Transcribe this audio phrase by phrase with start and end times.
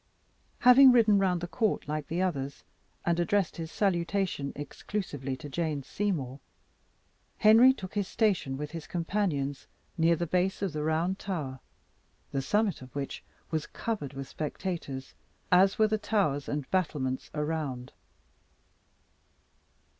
[0.61, 2.63] Having ridden round the court like the others,
[3.05, 6.39] and addressed his salutation exclusively to Jane Seymour,
[7.37, 9.67] Henry took his station with his companions
[9.99, 11.59] near the base of the Round Tower,
[12.31, 15.13] the summit of which was covered with spectators,
[15.51, 17.93] as were the towers and battlements around.